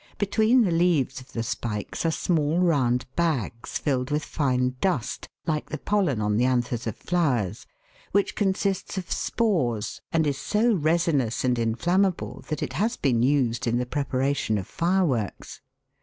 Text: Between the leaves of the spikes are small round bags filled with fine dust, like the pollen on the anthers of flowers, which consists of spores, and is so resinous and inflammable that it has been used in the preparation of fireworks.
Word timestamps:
Between 0.17 0.63
the 0.63 0.71
leaves 0.71 1.21
of 1.21 1.31
the 1.33 1.43
spikes 1.43 2.07
are 2.07 2.11
small 2.11 2.57
round 2.57 3.05
bags 3.15 3.77
filled 3.77 4.09
with 4.09 4.23
fine 4.25 4.75
dust, 4.81 5.29
like 5.45 5.69
the 5.69 5.77
pollen 5.77 6.19
on 6.19 6.37
the 6.37 6.45
anthers 6.45 6.87
of 6.87 6.95
flowers, 6.97 7.67
which 8.11 8.33
consists 8.33 8.97
of 8.97 9.11
spores, 9.11 10.01
and 10.11 10.25
is 10.25 10.39
so 10.39 10.73
resinous 10.73 11.43
and 11.45 11.59
inflammable 11.59 12.43
that 12.47 12.63
it 12.63 12.73
has 12.73 12.97
been 12.97 13.21
used 13.21 13.67
in 13.67 13.77
the 13.77 13.85
preparation 13.85 14.57
of 14.57 14.65
fireworks. 14.65 15.61